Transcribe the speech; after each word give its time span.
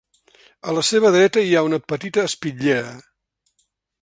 A 0.71 0.73
la 0.77 0.83
seva 0.87 1.11
dreta, 1.17 1.45
hi 1.49 1.53
ha 1.59 1.63
una 1.69 1.81
petita 1.93 2.27
espitllera. 2.31 2.97